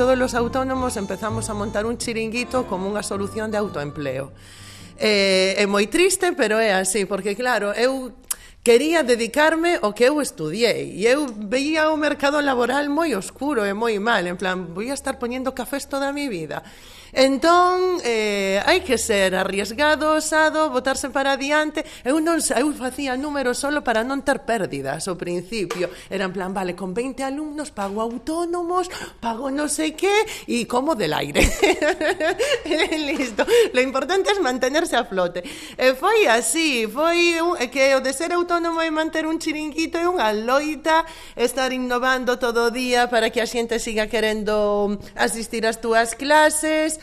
[0.00, 4.32] todos los autónomos empezamos a montar un chiringuito como unha solución de autoempleo.
[4.96, 8.08] Eh, é moi triste, pero é así, porque claro, eu
[8.64, 13.76] quería dedicarme ao que eu estudiei e eu veía o mercado laboral moi oscuro e
[13.76, 16.64] moi mal, en plan, vou a estar poñendo cafés toda a mi vida
[17.12, 21.82] Entón, eh, hai que ser arriesgado, osado, botarse para adiante.
[22.06, 25.90] Eu non eu facía números solo para non ter pérdidas ao principio.
[26.06, 28.86] Era en plan, vale, con 20 alumnos pago autónomos,
[29.18, 30.12] pago non sei que
[30.46, 31.42] e como del aire.
[33.10, 33.42] Listo.
[33.74, 35.42] Lo importante é mantenerse a flote.
[35.74, 39.98] E foi así, foi un, eh, que o de ser autónomo e manter un chiringuito
[39.98, 41.02] é unha loita,
[41.34, 46.14] estar innovando todo o día para que a xente siga querendo mm, asistir ás túas
[46.14, 46.99] clases,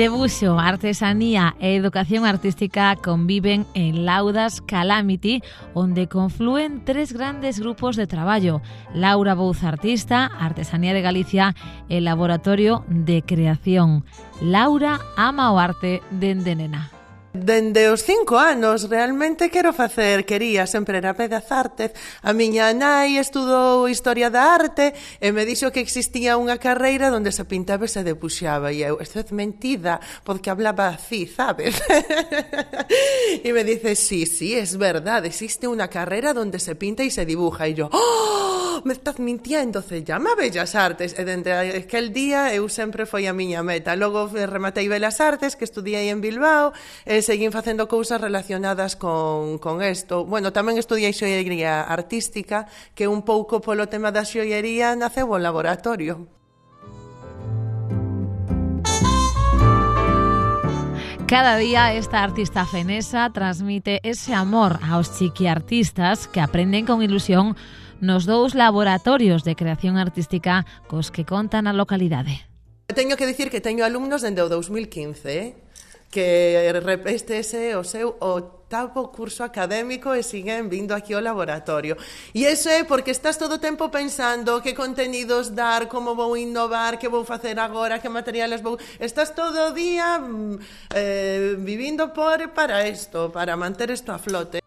[0.00, 5.44] Debuxo, artesanía e educación artística conviven en Laudas Calamity,
[5.76, 8.62] onde conflúen tres grandes grupos de traballo.
[8.94, 11.54] Laura Bouz Artista, Artesanía de Galicia
[11.92, 14.08] e Laboratorio de Creación.
[14.40, 16.99] Laura ama o arte dende nena.
[17.30, 21.94] Dende os cinco anos realmente quero facer, quería sempre era pedazartes.
[22.26, 24.90] A miña nai estudou Historia da Arte
[25.22, 28.74] e me dixo que existía unha carreira onde se pintaba e se depuxaba.
[28.74, 31.78] E eu, isto é mentida, porque hablaba así, sabes?
[33.46, 37.22] e me dice, sí, sí, es verdad, existe unha carreira onde se pinta e se
[37.22, 37.70] dibuja.
[37.70, 38.59] E yo, ¡oh!
[38.80, 41.14] Oh, me estás mintiendo, se llama Bellas Artes.
[41.18, 43.92] E dende aquel día eu sempre foi a miña meta.
[43.92, 46.72] Logo eh, rematei Belas Artes, que estudiei en Bilbao,
[47.04, 50.24] e seguín facendo cousas relacionadas con, con esto.
[50.24, 56.24] Bueno, tamén estudiei xoiería artística, que un pouco polo tema da xoiería naceu o laboratorio.
[61.28, 67.54] Cada día esta artista fenesa transmite ese amor aos chiquiartistas que aprenden con ilusión
[68.00, 72.48] nos dous laboratorios de creación artística cos que contan a localidade.
[72.90, 75.54] Teño que dicir que teño alumnos dende o 2015, eh?
[76.10, 76.58] que
[77.06, 81.94] este ese o seu octavo curso académico e siguen vindo aquí ao laboratorio.
[82.34, 86.98] E eso é porque estás todo o tempo pensando que contenidos dar, como vou innovar,
[86.98, 88.74] que vou facer agora, que materiales vou...
[88.98, 90.58] Estás todo o día mm,
[90.98, 94.59] eh, vivindo por para isto, para manter isto a flote.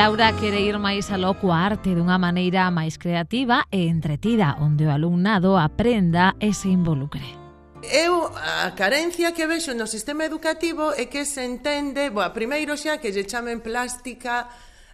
[0.00, 4.92] Laura quere ir máis aló coa arte dunha maneira máis creativa e entretida, onde o
[4.96, 7.36] alumnado aprenda e se involucre.
[7.84, 12.96] Eu a carencia que vexo no sistema educativo é que se entende, boa, primeiro xa
[12.96, 14.48] que lle chamen plástica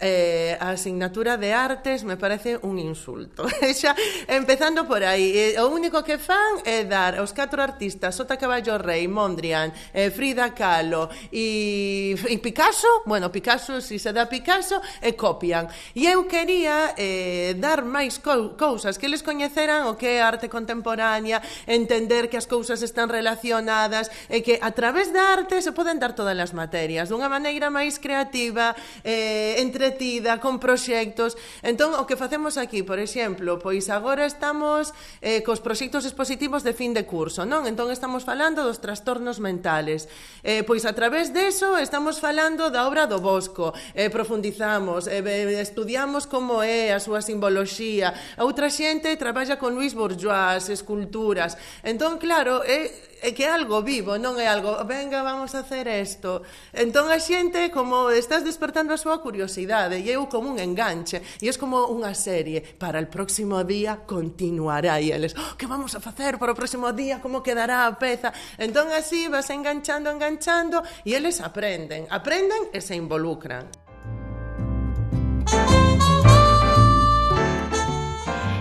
[0.00, 3.44] eh, a asignatura de artes me parece un insulto.
[3.76, 3.94] xa,
[4.26, 8.80] empezando por aí, eh, o único que fan é dar aos catro artistas, Sota Caballo
[8.80, 15.12] Rey, Mondrian, eh, Frida Kahlo e, e Picasso, bueno, Picasso, si se dá Picasso, e
[15.12, 15.68] copian.
[15.92, 20.48] E eu quería eh, dar máis co cousas, que les coñeceran o que é arte
[20.48, 26.00] contemporánea, entender que as cousas están relacionadas, e que a través da arte se poden
[26.00, 28.72] dar todas as materias, dunha maneira máis creativa,
[29.04, 31.36] eh, entre entretida, con proxectos.
[31.62, 36.72] Entón, o que facemos aquí, por exemplo, pois agora estamos eh, cos proxectos expositivos de
[36.72, 37.66] fin de curso, non?
[37.66, 40.06] Entón, estamos falando dos trastornos mentales.
[40.46, 45.20] Eh, pois a través deso estamos falando da obra do Bosco, eh, profundizamos, eh,
[45.58, 48.14] estudiamos como é a súa simboloxía.
[48.38, 51.58] Outra xente traballa con Luis Bourgeois, esculturas.
[51.82, 55.62] Entón, claro, é, eh, é que é algo vivo, non é algo, venga, vamos a
[55.62, 56.42] hacer isto.
[56.72, 61.46] Entón a xente como estás despertando a súa curiosidade e eu como un enganche, e
[61.48, 66.00] é como unha serie, para el próximo día continuará e eles, oh, que vamos a
[66.00, 68.32] facer para o próximo día, como quedará a peza?
[68.56, 73.68] Entón así vas enganchando, enganchando e eles aprenden, aprenden e se involucran.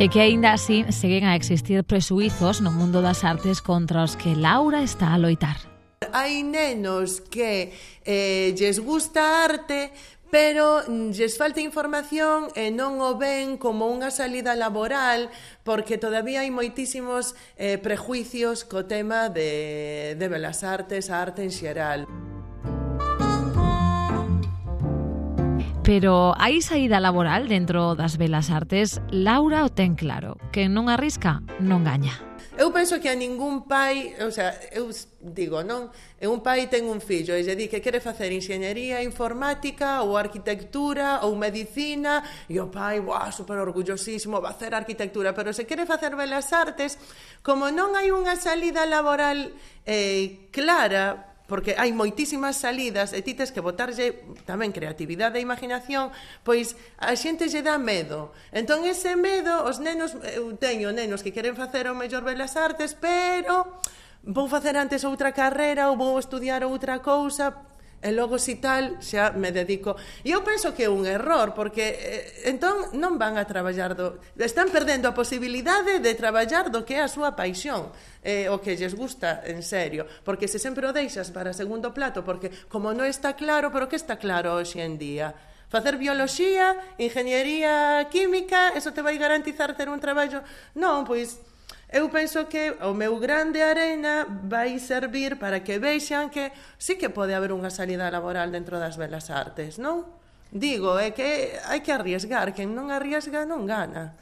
[0.00, 4.32] E que aínda así seguen a existir presuizos no mundo das artes contra os que
[4.32, 5.60] Laura está a loitar.
[6.16, 7.76] Hai nenos que
[8.08, 9.92] eh, lles gusta arte,
[10.32, 15.28] pero lles falta información e non o ven como unha salida laboral
[15.68, 21.52] porque todavía hai moitísimos eh, prejuicios co tema de, de belas artes, a arte en
[21.52, 22.08] xeral.
[25.80, 31.40] Pero hai saída laboral dentro das belas artes, Laura o ten claro, que non arrisca,
[31.56, 32.20] non gaña.
[32.60, 34.92] Eu penso que a ningún pai, o sea, eu
[35.24, 35.88] digo, non,
[36.20, 40.20] e un pai ten un fillo e lle di que quere facer enxeñería informática ou
[40.20, 45.88] arquitectura ou medicina, e o pai, buah, super orgullosísimo, va hacer arquitectura, pero se quere
[45.88, 47.00] facer belas artes,
[47.40, 49.56] como non hai unha salida laboral
[49.88, 56.14] eh, clara porque hai moitísimas salidas e ti tes que botarlle tamén creatividade e imaginación,
[56.46, 58.30] pois a xente lle dá medo.
[58.54, 62.94] Entón ese medo, os nenos, eu teño nenos que queren facer o mellor belas artes,
[62.94, 63.66] pero
[64.22, 67.50] vou facer antes outra carreira ou vou estudiar outra cousa
[68.00, 69.96] e logo si tal xa me dedico.
[70.24, 74.16] E eu penso que é un error porque eh, entón non van a traballar do...
[74.40, 77.92] están perdendo a posibilidade de traballar do que é a súa paixón
[78.24, 80.08] eh, o que lles gusta en serio.
[80.24, 84.00] Porque se sempre o deixas para segundo plato porque como non está claro pero que
[84.00, 85.36] está claro hoxe en día?
[85.70, 90.42] Facer bioloxía, ingeniería química, eso te vai garantizar ter un traballo?
[90.74, 91.38] Non, pois
[91.90, 97.10] eu penso que o meu grande arena vai servir para que vexan que sí que
[97.10, 100.06] pode haber unha salida laboral dentro das belas artes, non?
[100.54, 104.14] Digo, é que hai que arriesgar, quen non arriesga non gana.